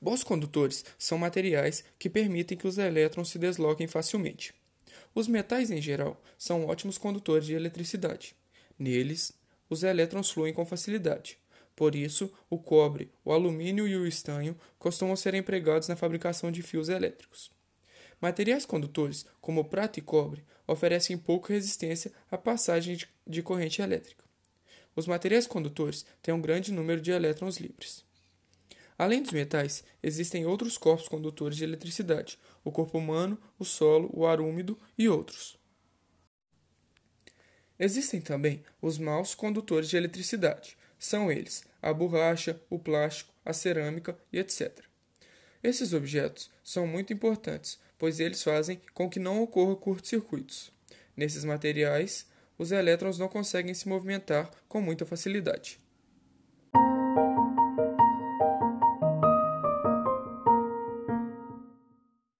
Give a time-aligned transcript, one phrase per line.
[0.00, 4.54] Bons condutores são materiais que permitem que os elétrons se desloquem facilmente.
[5.14, 8.36] Os metais, em geral, são ótimos condutores de eletricidade.
[8.78, 9.32] Neles,
[9.68, 11.38] os elétrons fluem com facilidade.
[11.74, 16.62] Por isso, o cobre, o alumínio e o estanho costumam ser empregados na fabricação de
[16.62, 17.50] fios elétricos.
[18.20, 24.24] Materiais condutores, como prata e cobre, oferecem pouca resistência à passagem de corrente elétrica.
[24.94, 28.04] Os materiais condutores têm um grande número de elétrons livres.
[28.98, 34.26] Além dos metais, existem outros corpos condutores de eletricidade: o corpo humano, o solo, o
[34.26, 35.58] ar úmido e outros.
[37.78, 40.76] Existem também os maus condutores de eletricidade.
[40.98, 44.82] São eles a borracha, o plástico, a cerâmica e etc.
[45.62, 50.72] Esses objetos são muito importantes, pois eles fazem com que não ocorra curtos-circuitos.
[51.16, 52.26] Nesses materiais,
[52.58, 55.78] os elétrons não conseguem se movimentar com muita facilidade.